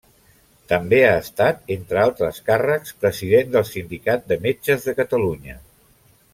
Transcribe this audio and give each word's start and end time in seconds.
També 0.69 1.01
ha 1.07 1.11
estat, 1.23 1.59
entre 1.75 2.01
altres 2.05 2.41
càrrecs, 2.49 2.97
president 3.05 3.55
del 3.59 3.69
Sindicat 3.75 4.27
de 4.33 4.41
Metges 4.49 4.89
de 4.91 4.99
Catalunya. 5.05 5.63